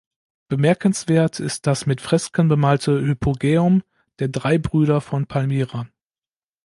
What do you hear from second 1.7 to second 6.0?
mit Fresken bemalte Hypogäum der drei Brüder von Palmyra.